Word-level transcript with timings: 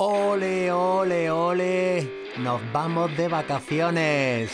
Ole, 0.00 0.70
ole, 0.70 1.28
ole. 1.28 2.08
Nos 2.38 2.60
vamos 2.72 3.16
de 3.16 3.26
vacaciones. 3.26 4.52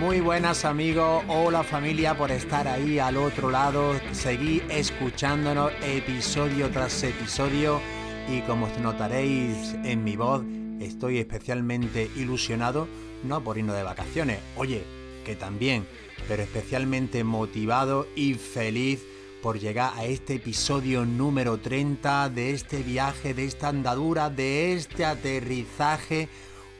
Muy 0.00 0.18
buenas 0.18 0.64
amigos, 0.64 1.22
hola 1.28 1.62
familia 1.62 2.16
por 2.16 2.32
estar 2.32 2.66
ahí 2.66 2.98
al 2.98 3.16
otro 3.16 3.52
lado, 3.52 3.92
seguí 4.10 4.60
escuchándonos 4.68 5.70
episodio 5.82 6.68
tras 6.70 7.00
episodio 7.04 7.80
y 8.28 8.40
como 8.40 8.66
notaréis 8.82 9.76
en 9.84 10.02
mi 10.02 10.16
voz, 10.16 10.42
estoy 10.80 11.18
especialmente 11.18 12.10
ilusionado, 12.16 12.88
no 13.24 13.42
por 13.42 13.58
irnos 13.58 13.76
de 13.76 13.82
vacaciones, 13.82 14.40
oye, 14.56 14.84
que 15.24 15.36
también, 15.36 15.86
pero 16.28 16.42
especialmente 16.42 17.24
motivado 17.24 18.06
y 18.16 18.34
feliz 18.34 19.00
por 19.42 19.58
llegar 19.58 19.92
a 19.96 20.04
este 20.04 20.34
episodio 20.34 21.04
número 21.04 21.58
30 21.58 22.28
de 22.28 22.52
este 22.52 22.82
viaje, 22.82 23.34
de 23.34 23.44
esta 23.44 23.68
andadura, 23.68 24.28
de 24.28 24.74
este 24.74 25.04
aterrizaje 25.04 26.28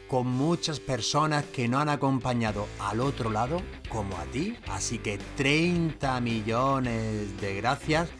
con 0.08 0.26
muchas 0.26 0.80
personas 0.80 1.44
que 1.44 1.68
no 1.68 1.78
han 1.78 1.88
acompañado 1.88 2.66
al 2.80 3.00
otro 3.00 3.30
lado 3.30 3.62
como 3.88 4.16
a 4.16 4.24
ti. 4.24 4.56
Así 4.66 4.98
que 4.98 5.18
30 5.36 6.20
millones 6.20 7.40
de 7.40 7.54
gracias, 7.54 8.10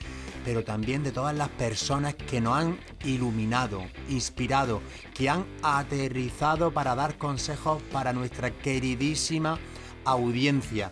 pero 0.45 0.65
también 0.65 1.03
de 1.03 1.13
todas 1.13 1.37
las 1.37 1.49
personas 1.49 2.15
que 2.15 2.41
nos 2.41 2.57
han 2.57 2.79
iluminado, 3.05 3.83
inspirado, 4.09 4.81
que 5.15 5.29
han 5.29 5.45
aterrizado 5.63 6.73
para 6.73 6.95
dar 6.95 7.19
consejos 7.19 7.83
para 7.93 8.13
nuestra 8.13 8.51
queridísima 8.51 9.59
audiencia. 10.05 10.91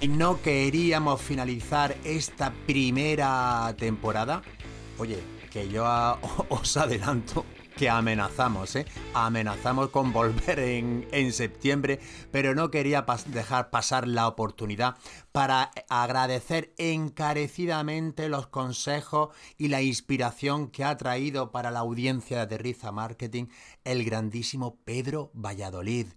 Y 0.00 0.08
no 0.08 0.40
queríamos 0.40 1.20
finalizar 1.20 1.96
esta 2.04 2.52
primera 2.66 3.74
temporada. 3.78 4.42
Oye, 4.98 5.18
que 5.50 5.68
yo 5.68 5.84
os 6.48 6.76
adelanto 6.76 7.44
que 7.80 7.88
amenazamos, 7.88 8.76
¿eh? 8.76 8.84
Amenazamos 9.14 9.88
con 9.88 10.12
volver 10.12 10.58
en, 10.58 11.08
en 11.12 11.32
septiembre, 11.32 11.98
pero 12.30 12.54
no 12.54 12.70
quería 12.70 13.06
dejar 13.28 13.70
pasar 13.70 14.06
la 14.06 14.28
oportunidad 14.28 14.98
para 15.32 15.70
agradecer 15.88 16.74
encarecidamente 16.76 18.28
los 18.28 18.48
consejos 18.48 19.34
y 19.56 19.68
la 19.68 19.80
inspiración 19.80 20.68
que 20.68 20.84
ha 20.84 20.94
traído 20.98 21.52
para 21.52 21.70
la 21.70 21.78
audiencia 21.78 22.44
de 22.44 22.58
Riza 22.58 22.92
Marketing 22.92 23.46
el 23.84 24.04
grandísimo 24.04 24.76
Pedro 24.84 25.30
Valladolid. 25.32 26.08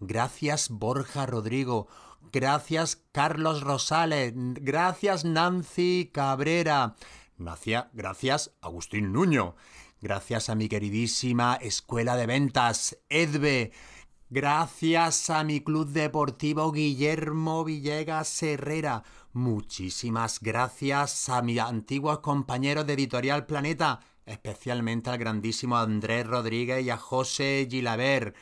Gracias 0.00 0.70
Borja 0.70 1.24
Rodrigo, 1.24 1.86
gracias 2.32 3.00
Carlos 3.12 3.60
Rosales, 3.60 4.32
gracias 4.34 5.24
Nancy 5.24 6.10
Cabrera, 6.12 6.96
gracias 7.92 8.50
Agustín 8.60 9.12
Nuño. 9.12 9.54
Gracias 10.02 10.50
a 10.50 10.56
mi 10.56 10.68
queridísima 10.68 11.54
Escuela 11.62 12.16
de 12.16 12.26
Ventas, 12.26 12.98
EDVE. 13.08 13.70
Gracias 14.30 15.30
a 15.30 15.44
mi 15.44 15.60
club 15.60 15.86
deportivo 15.86 16.72
Guillermo 16.72 17.62
Villegas 17.62 18.42
Herrera. 18.42 19.04
Muchísimas 19.32 20.40
gracias 20.40 21.28
a 21.28 21.40
mis 21.40 21.60
antiguos 21.60 22.18
compañeros 22.18 22.84
de 22.84 22.94
Editorial 22.94 23.46
Planeta, 23.46 24.00
especialmente 24.26 25.08
al 25.08 25.18
grandísimo 25.18 25.78
Andrés 25.78 26.26
Rodríguez 26.26 26.84
y 26.84 26.90
a 26.90 26.96
José 26.96 27.68
Gilaber. 27.70 28.34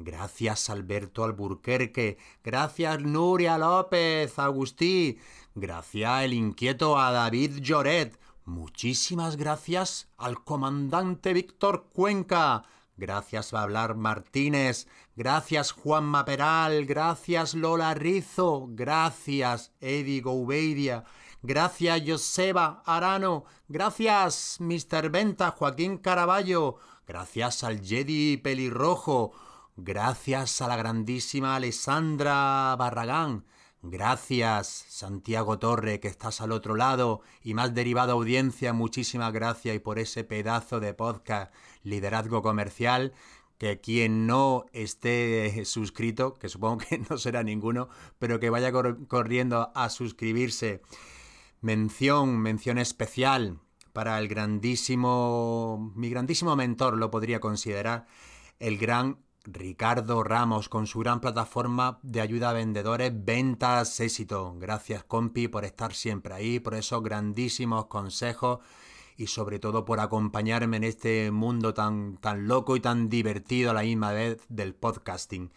Gracias 0.00 0.68
Alberto 0.68 1.22
Alburquerque. 1.22 2.18
Gracias 2.42 3.00
Nuria 3.02 3.56
López, 3.56 4.36
Agustí. 4.40 5.18
Gracias 5.54 6.24
el 6.24 6.32
inquieto 6.32 6.98
a 6.98 7.12
David 7.12 7.58
Lloret. 7.60 8.18
Muchísimas 8.44 9.36
gracias 9.36 10.08
al 10.18 10.44
comandante 10.44 11.32
Víctor 11.32 11.88
Cuenca. 11.92 12.64
Gracias 12.96 13.54
a 13.54 13.62
hablar 13.62 13.96
Martínez. 13.96 14.86
Gracias 15.16 15.72
Juan 15.72 16.04
Maperal. 16.04 16.84
Gracias 16.84 17.54
Lola 17.54 17.94
Rizo. 17.94 18.66
Gracias 18.68 19.72
Eddie 19.80 20.20
Gouvedia. 20.20 21.04
Gracias 21.42 22.02
Joseba 22.06 22.82
Arano. 22.84 23.44
Gracias 23.68 24.58
Mr. 24.60 25.10
Venta 25.10 25.50
Joaquín 25.50 25.98
Caraballo. 25.98 26.76
Gracias 27.06 27.64
al 27.64 27.80
Jedi 27.80 28.36
Pelirrojo. 28.36 29.32
Gracias 29.76 30.60
a 30.62 30.68
la 30.68 30.76
grandísima 30.76 31.56
Alessandra 31.56 32.76
Barragán. 32.78 33.44
Gracias, 33.86 34.86
Santiago 34.88 35.58
Torre, 35.58 36.00
que 36.00 36.08
estás 36.08 36.40
al 36.40 36.52
otro 36.52 36.74
lado, 36.74 37.20
y 37.42 37.52
más 37.52 37.74
derivada 37.74 38.14
audiencia, 38.14 38.72
muchísimas 38.72 39.30
gracias 39.30 39.76
y 39.76 39.78
por 39.78 39.98
ese 39.98 40.24
pedazo 40.24 40.80
de 40.80 40.94
podcast 40.94 41.52
Liderazgo 41.82 42.40
Comercial, 42.40 43.12
que 43.58 43.82
quien 43.82 44.26
no 44.26 44.64
esté 44.72 45.66
suscrito, 45.66 46.32
que 46.32 46.48
supongo 46.48 46.78
que 46.78 46.96
no 47.10 47.18
será 47.18 47.42
ninguno, 47.42 47.90
pero 48.18 48.40
que 48.40 48.48
vaya 48.48 48.72
corriendo 48.72 49.70
a 49.74 49.90
suscribirse. 49.90 50.80
Mención, 51.60 52.38
mención 52.38 52.78
especial 52.78 53.58
para 53.92 54.18
el 54.18 54.28
grandísimo, 54.28 55.92
mi 55.94 56.08
grandísimo 56.08 56.56
mentor 56.56 56.96
lo 56.96 57.10
podría 57.10 57.38
considerar, 57.38 58.06
el 58.60 58.78
gran 58.78 59.18
Ricardo 59.44 60.22
Ramos 60.24 60.68
con 60.68 60.86
su 60.86 61.00
gran 61.00 61.20
plataforma 61.20 61.98
de 62.02 62.22
ayuda 62.22 62.50
a 62.50 62.54
vendedores, 62.54 63.12
ventas, 63.24 64.00
éxito. 64.00 64.54
Gracias 64.58 65.04
compi 65.04 65.48
por 65.48 65.64
estar 65.64 65.92
siempre 65.92 66.34
ahí, 66.34 66.60
por 66.60 66.74
esos 66.74 67.02
grandísimos 67.02 67.86
consejos 67.86 68.60
y 69.16 69.26
sobre 69.26 69.58
todo 69.58 69.84
por 69.84 70.00
acompañarme 70.00 70.78
en 70.78 70.84
este 70.84 71.30
mundo 71.30 71.74
tan, 71.74 72.16
tan 72.16 72.48
loco 72.48 72.74
y 72.74 72.80
tan 72.80 73.08
divertido 73.08 73.70
a 73.70 73.74
la 73.74 73.82
misma 73.82 74.12
vez 74.12 74.42
del 74.48 74.74
podcasting. 74.74 75.52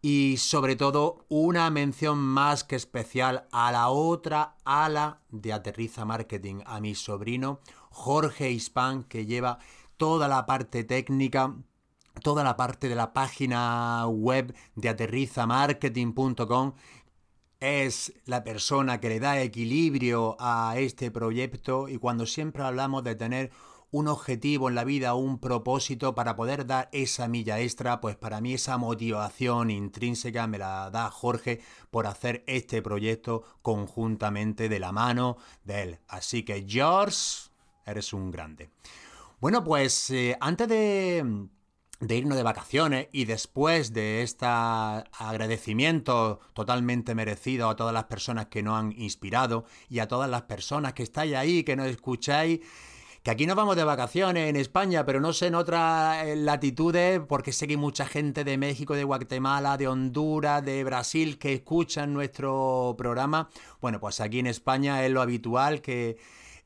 Y 0.00 0.36
sobre 0.38 0.76
todo 0.76 1.26
una 1.28 1.68
mención 1.70 2.18
más 2.18 2.64
que 2.64 2.76
especial 2.76 3.46
a 3.52 3.70
la 3.72 3.88
otra 3.88 4.56
ala 4.64 5.20
de 5.28 5.52
Aterriza 5.52 6.04
Marketing, 6.04 6.60
a 6.64 6.80
mi 6.80 6.94
sobrino 6.94 7.60
Jorge 7.90 8.50
Hispan, 8.50 9.02
que 9.04 9.26
lleva 9.26 9.58
toda 9.96 10.28
la 10.28 10.46
parte 10.46 10.84
técnica 10.84 11.56
toda 12.22 12.44
la 12.44 12.56
parte 12.56 12.88
de 12.88 12.94
la 12.94 13.12
página 13.12 14.06
web 14.06 14.54
de 14.74 14.88
aterrizamarketing.com 14.88 16.74
es 17.60 18.12
la 18.24 18.44
persona 18.44 19.00
que 19.00 19.08
le 19.08 19.20
da 19.20 19.40
equilibrio 19.40 20.36
a 20.38 20.74
este 20.78 21.10
proyecto 21.10 21.88
y 21.88 21.98
cuando 21.98 22.26
siempre 22.26 22.62
hablamos 22.62 23.02
de 23.04 23.16
tener 23.16 23.50
un 23.90 24.06
objetivo 24.08 24.68
en 24.68 24.74
la 24.74 24.84
vida, 24.84 25.14
un 25.14 25.38
propósito 25.38 26.14
para 26.14 26.36
poder 26.36 26.66
dar 26.66 26.88
esa 26.92 27.26
milla 27.26 27.58
extra, 27.58 28.00
pues 28.00 28.16
para 28.16 28.40
mí 28.40 28.54
esa 28.54 28.76
motivación 28.76 29.70
intrínseca 29.70 30.46
me 30.46 30.58
la 30.58 30.90
da 30.90 31.10
Jorge 31.10 31.60
por 31.90 32.06
hacer 32.06 32.44
este 32.46 32.82
proyecto 32.82 33.44
conjuntamente 33.62 34.68
de 34.68 34.78
la 34.78 34.92
mano 34.92 35.38
de 35.64 35.82
él. 35.82 35.98
Así 36.06 36.42
que 36.42 36.66
George, 36.68 37.48
eres 37.86 38.12
un 38.12 38.30
grande. 38.30 38.70
Bueno, 39.40 39.64
pues 39.64 40.10
eh, 40.10 40.36
antes 40.40 40.68
de 40.68 41.48
de 42.00 42.16
irnos 42.16 42.36
de 42.36 42.44
vacaciones 42.44 43.08
y 43.12 43.24
después 43.24 43.92
de 43.92 44.22
este 44.22 44.46
agradecimiento 44.46 46.40
totalmente 46.52 47.14
merecido 47.14 47.68
a 47.68 47.76
todas 47.76 47.92
las 47.92 48.04
personas 48.04 48.46
que 48.46 48.62
nos 48.62 48.78
han 48.78 48.92
inspirado 48.92 49.64
y 49.88 49.98
a 49.98 50.08
todas 50.08 50.30
las 50.30 50.42
personas 50.42 50.92
que 50.92 51.02
estáis 51.02 51.34
ahí, 51.34 51.64
que 51.64 51.74
nos 51.74 51.88
escucháis, 51.88 52.60
que 53.22 53.32
aquí 53.32 53.46
nos 53.46 53.56
vamos 53.56 53.74
de 53.74 53.82
vacaciones 53.82 54.48
en 54.48 54.54
España, 54.54 55.04
pero 55.04 55.20
no 55.20 55.32
sé 55.32 55.48
en 55.48 55.56
otras 55.56 56.24
eh, 56.24 56.36
latitudes, 56.36 57.20
porque 57.28 57.52
sé 57.52 57.66
que 57.66 57.72
hay 57.72 57.76
mucha 57.76 58.06
gente 58.06 58.44
de 58.44 58.56
México, 58.56 58.94
de 58.94 59.02
Guatemala, 59.02 59.76
de 59.76 59.88
Honduras, 59.88 60.64
de 60.64 60.84
Brasil 60.84 61.36
que 61.36 61.52
escuchan 61.52 62.14
nuestro 62.14 62.94
programa. 62.96 63.48
Bueno, 63.80 63.98
pues 63.98 64.20
aquí 64.20 64.38
en 64.38 64.46
España 64.46 65.04
es 65.04 65.10
lo 65.10 65.20
habitual 65.20 65.82
que 65.82 66.16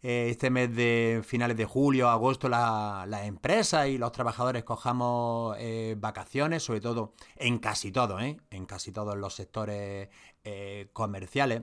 eh, 0.02 0.30
este 0.30 0.50
mes 0.50 0.74
de 0.74 1.22
finales 1.24 1.56
de 1.56 1.64
julio, 1.64 2.08
agosto, 2.08 2.48
las 2.48 3.24
empresas 3.24 3.86
y 3.86 3.98
los 3.98 4.10
trabajadores 4.10 4.64
cojamos 4.64 5.56
eh, 5.60 5.94
vacaciones, 5.96 6.64
sobre 6.64 6.80
todo 6.80 7.14
en 7.36 7.58
casi 7.58 7.92
todo, 7.92 8.18
¿eh? 8.18 8.38
en 8.50 8.66
casi 8.66 8.90
todos 8.92 9.16
los 9.16 9.34
sectores 9.34 10.08
comerciales. 10.92 11.62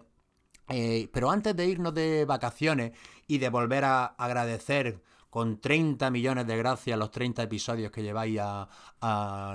pero 1.11 1.31
antes 1.31 1.55
de 1.55 1.65
irnos 1.65 1.93
de 1.93 2.25
vacaciones 2.25 2.91
y 3.27 3.39
de 3.39 3.49
volver 3.49 3.83
a 3.85 4.05
agradecer 4.05 5.01
con 5.29 5.59
30 5.59 6.09
millones 6.09 6.47
de 6.47 6.57
gracias 6.57 6.97
los 6.97 7.11
30 7.11 7.43
episodios 7.43 7.91
que 7.91 8.01
lleváis 8.01 8.39
a, 8.41 8.67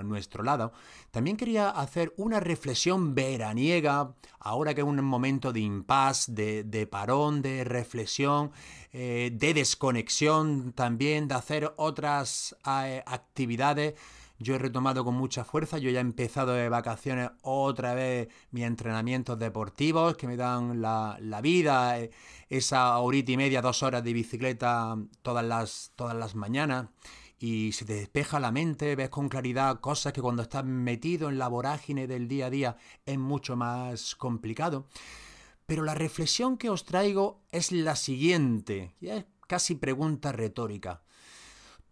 nuestro 0.05 0.43
lado, 0.43 0.73
también 1.11 1.37
quería 1.37 1.69
hacer 1.69 2.15
una 2.17 2.41
reflexión 2.41 3.15
veraniega, 3.15 4.15
ahora 4.38 4.75
que 4.75 4.81
es 4.81 4.87
un 4.87 5.05
momento 5.05 5.53
de 5.53 5.61
impas, 5.61 6.35
de, 6.35 6.88
parón, 6.91 7.43
de 7.43 7.62
reflexión, 7.65 8.53
eh, 8.93 9.31
de 9.35 9.53
desconexión 9.53 10.73
también, 10.73 11.29
de 11.29 11.35
hacer 11.35 11.75
otras 11.77 12.56
eh, 12.67 13.03
actividades 13.05 13.94
yo 14.38 14.54
he 14.54 14.58
retomado 14.58 15.04
con 15.04 15.14
mucha 15.14 15.44
fuerza, 15.44 15.78
yo 15.78 15.90
ya 15.90 15.98
he 15.98 16.02
empezado 16.02 16.52
de 16.52 16.69
vacaciones 16.69 17.31
otra 17.42 17.94
vez 17.94 18.28
mis 18.50 18.64
entrenamientos 18.64 19.38
deportivos 19.38 20.16
que 20.16 20.26
me 20.26 20.36
dan 20.36 20.81
la, 20.82 21.40
vida, 21.42 21.98
eh, 22.00 22.10
esa 22.48 22.98
horita 22.98 23.32
y 23.32 23.36
media, 23.36 23.62
dos 23.62 23.82
horas 23.82 24.02
de 24.02 24.12
bicicleta 24.12 24.96
todas 25.22 25.44
las, 25.44 25.92
todas 25.96 26.16
las 26.16 26.34
mañanas 26.34 26.86
y 27.38 27.72
se 27.72 27.84
te 27.84 27.94
despeja 27.94 28.40
la 28.40 28.52
mente, 28.52 28.96
ves 28.96 29.10
con 29.10 29.28
claridad 29.28 29.81
cosas 29.81 30.12
que 30.12 30.22
cuando 30.22 30.42
estás 30.42 30.64
metido 30.64 31.28
en 31.28 31.38
la 31.38 31.48
vorágine 31.48 32.06
del 32.06 32.26
día 32.26 32.46
a 32.46 32.50
día 32.50 32.76
es 33.04 33.19
mucho 33.19 33.54
más 33.54 34.14
complicado. 34.14 34.88
Pero 35.66 35.82
la 35.82 35.94
reflexión 35.94 36.56
que 36.56 36.70
os 36.70 36.84
traigo 36.84 37.42
es 37.50 37.72
la 37.72 37.96
siguiente, 37.96 38.94
y 39.00 39.08
es 39.08 39.25
casi 39.46 39.75
pregunta 39.75 40.32
retórica. 40.32 41.02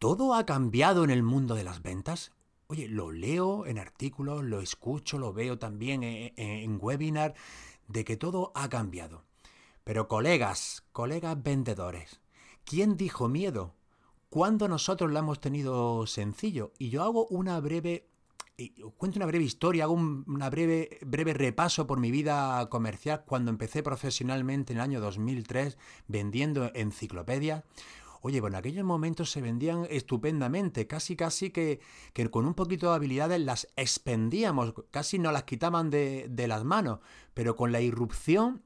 ¿Todo 0.02 0.34
ha 0.34 0.44
cambiado 0.44 1.04
en 1.04 1.10
el 1.10 1.22
mundo 1.22 1.54
de 1.54 1.62
las 1.62 1.80
ventas? 1.80 2.32
Oye, 2.66 2.88
lo 2.88 3.12
leo 3.12 3.66
en 3.66 3.78
artículos, 3.78 4.42
lo 4.42 4.60
escucho, 4.60 5.16
lo 5.16 5.32
veo 5.32 5.60
también 5.60 6.02
en, 6.02 6.32
en 6.36 6.78
webinar, 6.82 7.34
de 7.86 8.04
que 8.04 8.16
todo 8.16 8.50
ha 8.56 8.68
cambiado. 8.68 9.22
Pero 9.84 10.08
colegas, 10.08 10.82
colegas 10.90 11.40
vendedores, 11.40 12.20
¿quién 12.64 12.96
dijo 12.96 13.28
miedo? 13.28 13.76
¿Cuándo 14.28 14.66
nosotros 14.66 15.08
lo 15.08 15.20
hemos 15.20 15.40
tenido 15.40 16.04
sencillo? 16.08 16.72
Y 16.80 16.90
yo 16.90 17.04
hago 17.04 17.28
una 17.28 17.60
breve 17.60 18.08
cuento 18.96 19.18
una 19.18 19.26
breve 19.26 19.44
historia, 19.44 19.84
hago 19.84 19.94
un 19.94 20.24
breve, 20.24 20.98
breve 21.06 21.32
repaso 21.32 21.86
por 21.86 21.98
mi 21.98 22.10
vida 22.10 22.68
comercial 22.68 23.24
cuando 23.26 23.50
empecé 23.50 23.82
profesionalmente 23.82 24.72
en 24.72 24.78
el 24.78 24.82
año 24.82 25.00
2003 25.00 25.78
vendiendo 26.08 26.70
enciclopedias. 26.74 27.64
Oye, 28.24 28.40
bueno, 28.40 28.56
en 28.56 28.60
aquellos 28.60 28.84
momentos 28.84 29.32
se 29.32 29.40
vendían 29.40 29.84
estupendamente, 29.90 30.86
casi 30.86 31.16
casi 31.16 31.50
que, 31.50 31.80
que 32.12 32.30
con 32.30 32.46
un 32.46 32.54
poquito 32.54 32.88
de 32.88 32.94
habilidades 32.94 33.40
las 33.40 33.66
expendíamos, 33.74 34.74
casi 34.92 35.18
no 35.18 35.32
las 35.32 35.42
quitaban 35.42 35.90
de, 35.90 36.28
las 36.46 36.62
manos, 36.62 37.00
pero 37.34 37.56
con 37.56 37.72
la 37.72 37.80
irrupción 37.80 38.62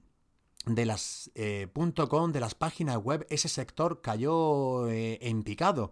de 0.67 0.85
las 0.85 1.31
eh, 1.35 1.69
.com, 2.11 2.33
de 2.33 2.41
las 2.41 2.55
páginas 2.55 2.99
web, 2.99 3.27
ese 3.31 3.49
sector 3.49 4.03
cayó 4.03 4.91
eh, 4.91 5.19
en 5.23 5.43
picado. 5.43 5.91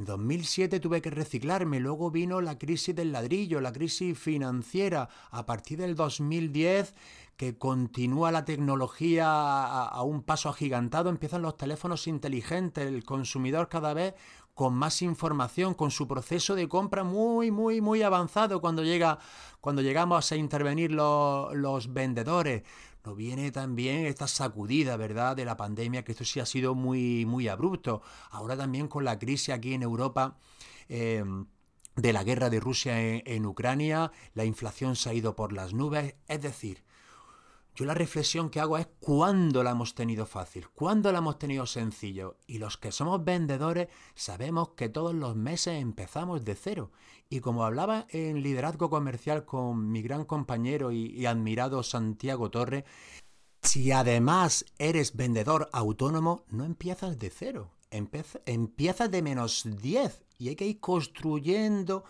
En 0.00 0.06
2007 0.06 0.80
tuve 0.80 1.02
que 1.02 1.10
reciclarme, 1.10 1.78
luego 1.78 2.10
vino 2.10 2.40
la 2.40 2.56
crisis 2.56 2.96
del 2.96 3.12
ladrillo, 3.12 3.60
la 3.60 3.70
crisis 3.70 4.18
financiera. 4.18 5.10
A 5.30 5.44
partir 5.44 5.78
del 5.78 5.94
2010 5.94 6.94
que 7.36 7.58
continúa 7.58 8.30
la 8.30 8.46
tecnología 8.46 9.26
a, 9.26 10.02
un 10.02 10.22
paso 10.22 10.48
agigantado, 10.48 11.10
empiezan 11.10 11.42
los 11.42 11.58
teléfonos 11.58 12.06
inteligentes, 12.06 12.86
el 12.86 13.04
consumidor 13.04 13.68
cada 13.68 13.92
vez 13.92 14.14
con 14.54 14.74
más 14.74 15.02
información, 15.02 15.74
con 15.74 15.90
su 15.90 16.06
proceso 16.06 16.54
de 16.54 16.68
compra 16.68 17.04
muy, 17.04 17.50
muy, 17.50 17.80
muy 17.80 18.02
avanzado 18.02 18.60
cuando, 18.60 18.84
llega, 18.84 19.18
cuando 19.60 19.82
llegamos 19.82 20.30
a 20.32 20.36
intervenir 20.36 20.90
los 20.92 21.92
vendedores. 21.92 22.62
Nos 23.04 23.16
viene 23.16 23.50
también 23.50 24.04
esta 24.04 24.28
sacudida, 24.28 24.96
¿verdad?, 24.96 25.34
de 25.34 25.46
la 25.46 25.56
pandemia, 25.56 26.04
que 26.04 26.12
esto 26.12 26.24
sí 26.24 26.40
ha 26.40 26.46
sido 26.46 26.74
muy, 26.74 27.24
muy 27.24 27.48
abrupto. 27.48 28.02
Ahora 28.30 28.56
también 28.56 28.88
con 28.88 29.04
la 29.04 29.18
crisis 29.18 29.50
aquí 29.50 29.72
en 29.72 29.82
Europa. 29.82 30.36
Eh, 30.88 31.24
de 31.96 32.12
la 32.12 32.24
guerra 32.24 32.50
de 32.50 32.60
Rusia 32.60 33.00
en 33.00 33.46
Ucrania, 33.46 34.12
la 34.34 34.44
inflación 34.44 34.96
se 34.96 35.10
ha 35.10 35.14
ido 35.14 35.36
por 35.36 35.52
las 35.52 35.74
nubes, 35.74 36.14
es 36.28 36.40
decir, 36.40 36.82
yo 37.74 37.84
la 37.84 37.94
reflexión 37.94 38.50
que 38.50 38.60
hago 38.60 38.78
es 38.78 38.88
cuándo 38.98 39.62
la 39.62 39.70
hemos 39.70 39.94
tenido 39.94 40.26
fácil, 40.26 40.68
cuándo 40.70 41.12
la 41.12 41.18
hemos 41.18 41.38
tenido 41.38 41.66
sencillo. 41.66 42.36
Y 42.46 42.58
los 42.58 42.76
que 42.76 42.92
somos 42.92 43.24
vendedores 43.24 43.88
sabemos 44.14 44.70
que 44.70 44.88
todos 44.88 45.14
los 45.14 45.36
meses 45.36 45.80
empezamos 45.80 46.44
de 46.44 46.54
cero. 46.54 46.90
Y 47.28 47.40
como 47.40 47.64
hablaba 47.64 48.06
en 48.10 48.42
liderazgo 48.42 48.90
comercial 48.90 49.44
con 49.44 49.90
mi 49.90 50.02
gran 50.02 50.24
compañero 50.24 50.90
y, 50.92 51.24
admirado 51.26 51.82
Santiago 51.82 52.50
Torre, 52.50 52.84
si 53.62 53.92
además 53.92 54.64
eres 54.78 55.16
vendedor 55.16 55.68
autónomo, 55.72 56.44
no 56.48 56.64
empiezas 56.64 57.18
de 57.18 57.30
cero, 57.30 57.70
empiezas 57.90 59.10
de 59.10 59.22
menos 59.22 59.68
10 59.80 60.24
y 60.38 60.48
hay 60.48 60.56
que 60.56 60.66
ir 60.66 60.80
construyendo 60.80 62.04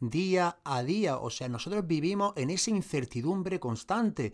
día 0.00 0.58
a 0.64 0.82
día. 0.82 1.18
O 1.18 1.30
sea, 1.30 1.48
nosotros 1.48 1.86
vivimos 1.86 2.32
en 2.36 2.50
esa 2.50 2.70
incertidumbre 2.70 3.58
constante. 3.60 4.32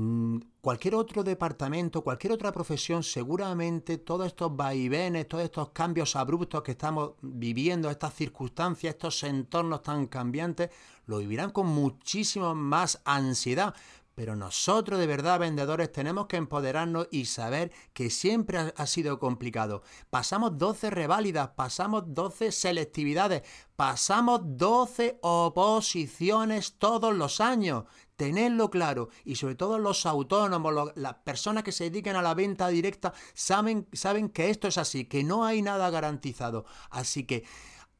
Mm, 0.00 0.38
cualquier 0.60 0.94
otro 0.94 1.24
departamento, 1.24 2.04
cualquier 2.04 2.32
otra 2.32 2.52
profesión, 2.52 3.02
seguramente 3.02 3.98
todos 3.98 4.28
estos 4.28 4.54
vaivenes, 4.54 5.26
todos 5.26 5.42
estos 5.42 5.70
cambios 5.70 6.14
abruptos 6.14 6.62
que 6.62 6.70
estamos 6.70 7.14
viviendo, 7.20 7.90
estas 7.90 8.14
circunstancias, 8.14 8.94
estos 8.94 9.24
entornos 9.24 9.82
tan 9.82 10.06
cambiantes, 10.06 10.70
lo 11.06 11.18
vivirán 11.18 11.50
con 11.50 11.66
muchísima 11.66 12.54
más 12.54 13.00
ansiedad. 13.04 13.74
Pero 14.18 14.34
nosotros 14.34 14.98
de 14.98 15.06
verdad, 15.06 15.38
vendedores, 15.38 15.92
tenemos 15.92 16.26
que 16.26 16.38
empoderarnos 16.38 17.06
y 17.12 17.26
saber 17.26 17.70
que 17.92 18.10
siempre 18.10 18.58
ha, 18.74 18.86
sido 18.88 19.20
complicado. 19.20 19.84
Pasamos 20.10 20.58
12 20.58 20.90
reválidas, 20.90 21.50
pasamos 21.50 22.02
12 22.04 22.50
selectividades, 22.50 23.42
pasamos 23.76 24.40
12 24.42 25.20
oposiciones 25.22 26.78
todos 26.78 27.14
los 27.14 27.40
años. 27.40 27.84
Tenedlo 28.16 28.70
claro. 28.70 29.08
Y 29.24 29.36
sobre 29.36 29.54
todo 29.54 29.78
los 29.78 30.04
autónomos, 30.04 30.90
las 30.96 31.14
personas 31.18 31.62
que 31.62 31.70
se 31.70 31.84
dedican 31.84 32.16
a 32.16 32.22
la 32.22 32.34
venta 32.34 32.66
directa, 32.66 33.14
saben, 33.34 33.86
saben 33.92 34.30
que 34.30 34.50
esto 34.50 34.66
es 34.66 34.78
así, 34.78 35.04
que 35.04 35.22
no 35.22 35.44
hay 35.44 35.62
nada 35.62 35.90
garantizado. 35.90 36.64
Así 36.90 37.22
que, 37.22 37.44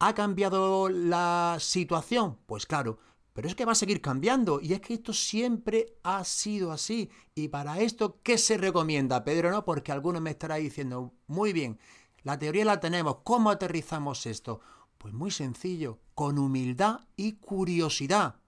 ¿ha 0.01 0.17
cambiado 0.17 0.89
la 0.89 1.59
situación? 1.61 2.39
Pues 2.47 2.67
claro, 2.67 2.99
pero 3.39 3.47
es 3.47 3.55
que 3.55 3.65
va 3.65 3.71
a 3.71 3.77
seguir 3.77 4.01
cambiando 4.01 4.61
y 4.61 4.73
es 4.73 4.81
que 4.81 4.95
esto 4.95 5.13
siempre 5.13 5.95
ha 6.03 6.25
sido 6.25 6.73
así. 6.73 7.09
Y 7.37 7.47
para 7.47 7.79
esto, 7.79 8.19
¿qué 8.25 8.37
se 8.37 8.59
recomienda, 8.59 9.23
Pedro? 9.23 9.53
No, 9.53 9.65
porque 9.65 9.93
algunos 9.93 10.21
me 10.21 10.31
estará 10.31 10.57
diciendo, 10.57 11.15
muy 11.29 11.53
bien, 11.53 11.79
la 12.25 12.37
teoría 12.37 12.65
la 12.65 12.81
tenemos, 12.81 13.19
¿cómo 13.23 13.51
aterrizamos 13.51 14.27
esto? 14.27 14.61
Pues 14.99 15.15
muy 15.15 15.31
sencillo, 15.31 16.01
con 16.17 16.37
humildad 16.37 17.07
y 17.15 17.35
curiosidad. 17.35 18.41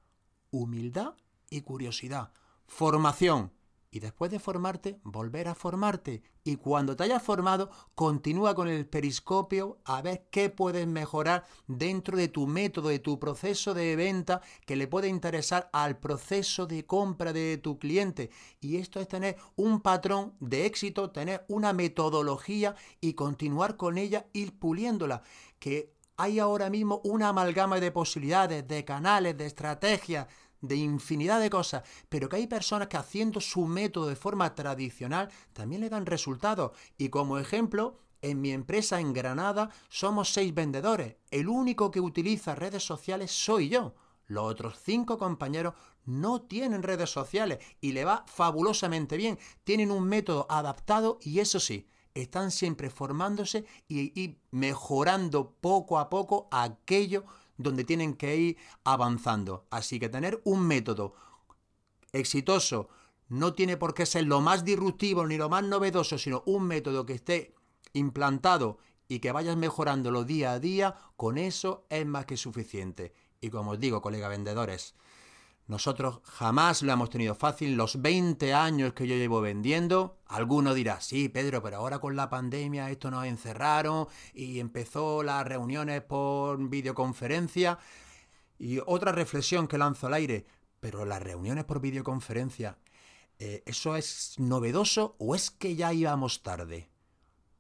Humildad 0.50 1.14
y 1.50 1.60
curiosidad. 1.60 2.32
Formación 2.66 3.52
y 3.90 4.00
después 4.00 4.31
de 4.31 4.38
formarte, 4.38 5.00
volver 5.02 5.48
a 5.48 5.54
formarte. 5.54 6.22
Y 6.44 6.56
cuando 6.56 6.96
te 6.96 7.04
hayas 7.04 7.22
formado, 7.22 7.70
continúa 7.94 8.54
con 8.54 8.69
el 8.69 8.87
periscopio 8.87 9.78
a 9.84 10.00
ver 10.00 10.28
qué 10.31 10.48
puedes 10.48 10.87
mejorar 10.87 11.44
dentro 11.66 12.16
de 12.16 12.28
tu 12.28 12.46
método, 12.46 12.88
de 12.88 13.00
tu 13.00 13.19
proceso 13.19 13.75
de 13.75 13.96
venta 13.96 14.40
que 14.64 14.76
le 14.76 14.87
puede 14.87 15.08
interesar 15.08 15.69
al 15.72 15.98
proceso 15.98 16.66
de 16.66 16.87
compra 16.87 17.32
de 17.32 17.58
tu 17.58 17.78
cliente. 17.78 18.30
Y 18.61 18.76
esto 18.76 19.00
es 19.00 19.09
tener 19.09 19.37
un 19.56 19.80
patrón 19.80 20.35
de 20.38 20.66
éxito, 20.66 21.11
tener 21.11 21.44
una 21.49 21.73
metodología 21.73 22.76
y 23.00 23.14
continuar 23.14 23.76
con 23.76 23.99
ella, 23.99 24.26
ir 24.32 24.59
puliéndola. 24.59 25.23
Que 25.59 25.92
hay 26.16 26.38
ahora 26.38 26.70
mismo 26.70 27.00
una 27.02 27.30
amalgama 27.30 27.80
de 27.80 27.90
posibilidades, 27.90 28.68
de 28.68 28.85
canales, 28.85 29.37
de 29.37 29.47
estrategias, 29.47 30.26
de 30.61 30.76
infinidad 30.76 31.40
de 31.40 31.50
cosas, 31.50 31.83
pero 32.09 32.29
que 32.29 32.37
hay 32.37 32.47
personas 32.47 32.88
que 32.88 32.97
haciendo 32.97 33.40
su 33.40 33.67
método 33.67 34.09
de 34.09 34.17
forma 34.17 34.55
tradicional 34.55 35.31
también 35.52 35.81
le 35.81 35.90
dan 35.90 36.07
resultados. 36.07 36.73
Y 36.99 37.09
como 37.09 37.38
ejemplo, 37.38 37.99
en 38.23 38.40
mi 38.40 38.52
empresa 38.52 39.00
en 39.00 39.12
Granada 39.12 39.71
somos 39.88 40.33
seis 40.33 40.55
vendedores. 40.55 41.17
El 41.31 41.49
único 41.49 41.90
que 41.90 42.00
utiliza 42.00 42.55
redes 42.55 42.85
sociales 42.85 43.31
soy 43.33 43.69
yo. 43.69 43.95
Los 44.26 44.45
otros 44.45 44.79
cinco 44.85 45.19
compañeros 45.19 45.75
no 46.05 46.43
tienen 46.43 46.83
redes 46.83 47.11
sociales 47.11 47.59
y 47.81 47.93
le 47.93 48.05
va 48.05 48.25
fabulosamente 48.29 49.17
bien. 49.17 49.38
Tienen 49.64 49.90
un 49.90 50.05
método 50.05 50.47
adaptado 50.49 51.19
y 51.23 51.40
eso 51.40 51.59
sí, 51.59 51.88
están 52.14 52.50
siempre 52.50 52.90
formándose 52.90 53.64
y, 53.88 54.38
mejorando 54.50 55.52
poco 55.61 55.99
a 55.99 56.11
poco 56.11 56.49
aquello 56.50 57.25
donde 57.62 57.85
tienen 57.85 58.14
que 58.14 58.37
ir 58.37 58.57
avanzando. 58.85 59.67
Así 59.71 59.99
que 59.99 60.09
tener 60.09 60.40
un 60.45 60.67
método 60.67 61.14
exitoso 62.12 62.88
no 63.29 63.52
tiene 63.55 63.76
por 63.76 63.95
qué 63.95 64.07
ser 64.07 64.26
lo 64.26 64.40
más 64.40 64.64
disruptivo 64.64 65.26
ni 65.26 65.37
lo 65.37 65.49
más 65.49 65.62
novedoso, 65.64 66.19
sino 66.19 66.43
un 66.47 66.64
método 66.64 67.07
que 67.07 67.14
esté 67.14 67.55
implantado 67.93 68.79
y 69.09 69.21
que 69.21 69.33
vayas 69.33 69.57
mejorándolo 69.57 70.25
día 70.25 70.52
a 70.52 70.61
día, 70.61 70.97
con 71.17 71.38
eso 71.38 71.87
es 71.90 72.07
más 72.07 72.26
que 72.26 72.37
suficiente. 72.37 73.12
Y 73.40 73.50
como 73.50 73.73
os 73.73 73.81
digo, 73.81 74.02
colega 74.02 74.29
vendedores, 74.29 74.95
nosotros 75.71 76.19
jamás 76.25 76.83
lo 76.83 76.93
hemos 76.93 77.11
tenido 77.11 77.37
fácil. 77.37 77.77
Los 77.77 78.03
20 78.03 78.53
años 78.55 78.93
que 78.93 79.07
yo 79.07 79.15
llevo 79.15 79.41
vendiendo, 79.41 80.19
alguno 80.27 80.75
dirá, 80.75 81.00
sí, 81.00 81.29
Pedro, 81.29 81.62
pero 81.62 81.77
ahora 81.77 82.00
con 82.00 82.17
la 82.17 82.29
pandemia 82.29 82.91
esto 82.91 83.09
nos 83.09 83.25
encerraron 83.25 84.09
y 84.35 84.59
empezó 84.59 85.23
las 85.23 85.47
reuniones 85.47 86.03
por 86.03 86.69
videoconferencia. 86.69 87.79
Y 88.59 88.81
otra 88.85 89.12
reflexión 89.12 89.69
que 89.69 89.79
lanzo 89.79 90.09
al 90.09 90.15
aire, 90.15 90.45
pero 90.81 91.05
las 91.05 91.23
reuniones 91.23 91.62
por 91.62 91.81
videoconferencia, 91.81 92.77
eh, 93.39 93.62
¿eso 93.65 93.95
es 93.95 94.35
novedoso 94.39 95.15
o 95.21 95.37
es 95.37 95.53
que 95.53 95.77
ya 95.77 95.93
íbamos 95.93 96.43
tarde? 96.43 96.89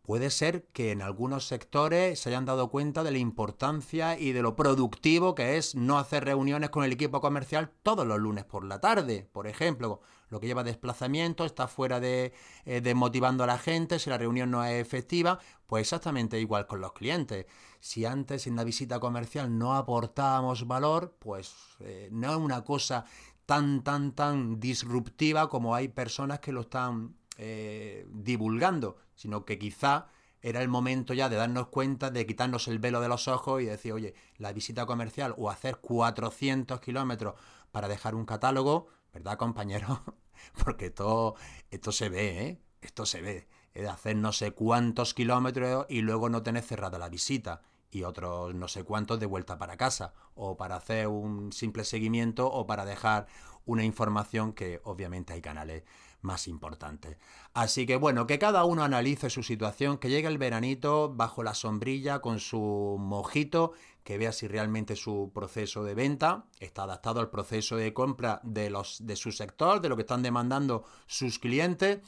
Puede 0.02 0.30
ser 0.30 0.64
que 0.72 0.92
en 0.92 1.02
algunos 1.02 1.46
sectores 1.46 2.18
se 2.18 2.28
hayan 2.30 2.44
dado 2.44 2.70
cuenta 2.70 3.04
de 3.04 3.10
la 3.10 3.18
importancia 3.18 4.18
y 4.18 4.32
de 4.32 4.42
lo 4.42 4.56
productivo 4.56 5.34
que 5.34 5.56
es 5.56 5.74
no 5.74 5.98
hacer 5.98 6.24
reuniones 6.24 6.70
con 6.70 6.84
el 6.84 6.92
equipo 6.92 7.20
comercial 7.20 7.70
todos 7.82 8.06
los 8.06 8.18
lunes 8.18 8.44
por 8.44 8.64
la 8.64 8.80
tarde. 8.80 9.28
Por 9.32 9.46
ejemplo, 9.46 10.00
lo 10.28 10.40
que 10.40 10.46
lleva 10.46 10.64
desplazamiento, 10.64 11.44
está 11.44 11.68
fuera 11.68 12.00
de, 12.00 12.32
eh, 12.64 12.94
motivando 12.94 13.44
a 13.44 13.46
la 13.46 13.58
gente, 13.58 13.98
si 13.98 14.10
la 14.10 14.18
reunión 14.18 14.50
no 14.50 14.64
es 14.64 14.80
efectiva, 14.80 15.38
pues 15.66 15.82
exactamente 15.82 16.40
igual 16.40 16.66
con 16.66 16.80
los 16.80 16.92
clientes. 16.92 17.46
Si 17.80 18.04
antes 18.04 18.46
en 18.46 18.56
la 18.56 18.64
visita 18.64 19.00
comercial 19.00 19.58
no 19.58 19.74
aportábamos 19.74 20.66
valor, 20.66 21.16
pues 21.18 21.54
eh, 21.80 22.08
no 22.12 22.30
es 22.30 22.36
una 22.36 22.64
cosa 22.64 23.04
tan, 23.46 23.82
tan, 23.82 24.12
tan 24.12 24.60
disruptiva 24.60 25.48
como 25.48 25.74
hay 25.74 25.88
personas 25.88 26.38
que 26.38 26.52
lo 26.52 26.62
están 26.62 27.16
eh, 27.38 28.06
divulgando, 28.10 28.98
sino 29.14 29.44
que 29.44 29.58
quizá 29.58 30.08
era 30.42 30.62
el 30.62 30.68
momento 30.68 31.12
ya 31.14 31.28
de 31.28 31.36
darnos 31.36 31.68
cuenta, 31.68 32.10
de 32.10 32.26
quitarnos 32.26 32.68
el 32.68 32.78
velo 32.78 33.00
de 33.00 33.08
los 33.08 33.28
ojos 33.28 33.60
y 33.62 33.66
decir, 33.66 33.92
oye, 33.92 34.14
la 34.38 34.52
visita 34.52 34.86
comercial 34.86 35.34
o 35.36 35.50
hacer 35.50 35.76
400 35.76 36.80
kilómetros 36.80 37.34
para 37.70 37.88
dejar 37.88 38.14
un 38.14 38.24
catálogo, 38.24 38.88
¿verdad, 39.12 39.36
compañero? 39.36 40.02
Porque 40.64 40.90
todo, 40.90 41.34
esto 41.70 41.92
se 41.92 42.08
ve, 42.08 42.46
¿eh? 42.46 42.62
Esto 42.80 43.04
se 43.04 43.20
ve. 43.20 43.48
Es 43.74 43.82
de 43.82 43.88
hacer 43.88 44.16
no 44.16 44.32
sé 44.32 44.52
cuántos 44.52 45.14
kilómetros 45.14 45.86
y 45.88 46.00
luego 46.00 46.28
no 46.28 46.42
tener 46.42 46.62
cerrada 46.62 46.98
la 46.98 47.08
visita 47.08 47.60
y 47.90 48.04
otros 48.04 48.54
no 48.54 48.68
sé 48.68 48.84
cuántos 48.84 49.20
de 49.20 49.26
vuelta 49.26 49.58
para 49.58 49.76
casa 49.76 50.14
o 50.34 50.56
para 50.56 50.76
hacer 50.76 51.08
un 51.08 51.52
simple 51.52 51.84
seguimiento 51.84 52.50
o 52.50 52.66
para 52.66 52.84
dejar 52.84 53.26
una 53.64 53.84
información 53.84 54.52
que 54.52 54.80
obviamente 54.84 55.32
hay 55.32 55.40
canales 55.40 55.84
más 56.22 56.48
importantes. 56.48 57.16
Así 57.54 57.86
que 57.86 57.96
bueno, 57.96 58.26
que 58.26 58.38
cada 58.38 58.64
uno 58.64 58.82
analice 58.82 59.30
su 59.30 59.42
situación, 59.42 59.98
que 59.98 60.10
llegue 60.10 60.28
el 60.28 60.38
veranito 60.38 61.12
bajo 61.14 61.42
la 61.42 61.54
sombrilla 61.54 62.20
con 62.20 62.40
su 62.40 62.96
mojito, 62.98 63.72
que 64.04 64.18
vea 64.18 64.32
si 64.32 64.48
realmente 64.48 64.96
su 64.96 65.30
proceso 65.34 65.84
de 65.84 65.94
venta 65.94 66.46
está 66.58 66.84
adaptado 66.84 67.20
al 67.20 67.30
proceso 67.30 67.76
de 67.76 67.92
compra 67.92 68.40
de, 68.42 68.70
los, 68.70 69.06
de 69.06 69.16
su 69.16 69.32
sector, 69.32 69.80
de 69.80 69.88
lo 69.88 69.96
que 69.96 70.02
están 70.02 70.22
demandando 70.22 70.84
sus 71.06 71.38
clientes, 71.38 72.00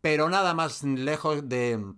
pero 0.00 0.28
nada 0.28 0.54
más 0.54 0.82
lejos 0.82 1.48
de 1.48 1.94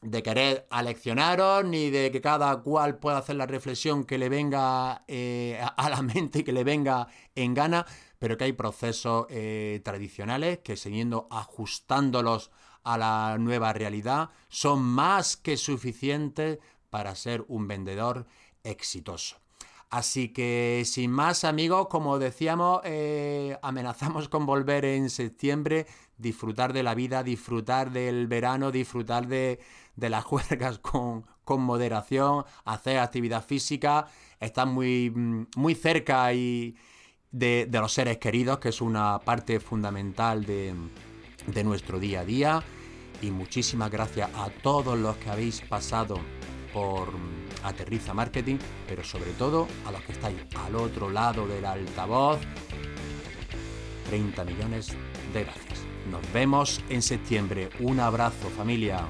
de 0.00 0.22
querer 0.22 0.66
aleccionaros, 0.70 1.64
ni 1.64 1.90
de 1.90 2.10
que 2.12 2.20
cada 2.20 2.62
cual 2.62 2.98
pueda 2.98 3.18
hacer 3.18 3.36
la 3.36 3.46
reflexión 3.46 4.04
que 4.04 4.18
le 4.18 4.28
venga 4.28 5.04
eh, 5.08 5.60
a 5.76 5.90
la 5.90 6.02
mente 6.02 6.40
y 6.40 6.44
que 6.44 6.52
le 6.52 6.64
venga 6.64 7.08
en 7.34 7.54
gana, 7.54 7.84
pero 8.18 8.36
que 8.36 8.44
hay 8.44 8.52
procesos 8.52 9.26
eh, 9.30 9.80
tradicionales 9.84 10.58
que 10.58 10.76
siguiendo 10.76 11.26
ajustándolos 11.30 12.50
a 12.84 12.96
la 12.96 13.36
nueva 13.38 13.72
realidad 13.72 14.30
son 14.48 14.82
más 14.82 15.36
que 15.36 15.56
suficientes 15.56 16.58
para 16.90 17.14
ser 17.14 17.44
un 17.48 17.68
vendedor 17.68 18.26
exitoso. 18.62 19.36
Así 19.90 20.28
que 20.28 20.82
sin 20.84 21.10
más 21.10 21.44
amigos, 21.44 21.88
como 21.88 22.18
decíamos, 22.18 22.80
eh, 22.84 23.56
amenazamos 23.62 24.28
con 24.28 24.44
volver 24.44 24.84
en 24.84 25.08
septiembre, 25.08 25.86
disfrutar 26.18 26.74
de 26.74 26.82
la 26.82 26.94
vida, 26.94 27.22
disfrutar 27.22 27.90
del 27.90 28.26
verano, 28.26 28.70
disfrutar 28.70 29.26
de, 29.26 29.58
las 29.96 30.24
juergas 30.26 30.78
con, 30.78 31.24
moderación, 31.46 32.44
hacer 32.66 32.98
actividad 32.98 33.42
física, 33.42 34.06
estar 34.38 34.66
muy, 34.66 35.10
muy 35.56 35.74
cerca 35.74 36.34
y 36.34 36.76
de, 37.30 37.66
los 37.72 37.92
seres 37.92 38.18
queridos, 38.18 38.58
que 38.58 38.68
es 38.68 38.82
una 38.82 39.18
parte 39.20 39.58
fundamental 39.58 40.44
de, 40.44 40.74
de 41.46 41.64
nuestro 41.64 41.98
día 41.98 42.20
a 42.20 42.24
día. 42.26 42.62
Y 43.22 43.30
muchísimas 43.30 43.90
gracias 43.90 44.30
a 44.34 44.50
todos 44.62 44.98
los 44.98 45.16
que 45.16 45.30
habéis 45.30 45.62
pasado 45.62 46.20
por 46.74 47.08
Aterriza 47.64 48.14
Marketing, 48.14 48.56
pero 48.86 49.04
sobre 49.04 49.32
todo 49.32 49.66
a 49.86 49.92
los 49.92 50.02
que 50.02 50.12
estáis 50.12 50.36
al 50.66 50.76
otro 50.76 51.10
lado 51.10 51.46
del 51.46 51.64
altavoz. 51.64 52.38
30 54.08 54.44
millones 54.44 54.96
de 55.32 55.44
gracias. 55.44 55.80
Nos 56.10 56.32
vemos 56.32 56.82
en 56.88 57.02
septiembre. 57.02 57.68
Un 57.80 58.00
abrazo 58.00 58.48
familia. 58.56 59.06